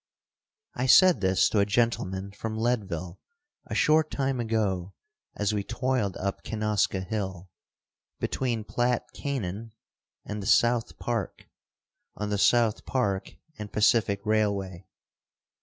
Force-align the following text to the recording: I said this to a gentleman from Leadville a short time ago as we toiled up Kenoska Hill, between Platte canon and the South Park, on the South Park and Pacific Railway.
I 0.73 0.87
said 0.87 1.21
this 1.21 1.47
to 1.49 1.59
a 1.59 1.65
gentleman 1.67 2.31
from 2.31 2.57
Leadville 2.57 3.19
a 3.67 3.75
short 3.75 4.09
time 4.09 4.39
ago 4.39 4.95
as 5.35 5.53
we 5.53 5.63
toiled 5.63 6.17
up 6.17 6.41
Kenoska 6.41 7.05
Hill, 7.05 7.51
between 8.19 8.63
Platte 8.63 9.05
canon 9.13 9.73
and 10.25 10.41
the 10.41 10.47
South 10.47 10.97
Park, 10.97 11.47
on 12.15 12.31
the 12.31 12.39
South 12.39 12.83
Park 12.83 13.35
and 13.59 13.71
Pacific 13.71 14.25
Railway. 14.25 14.87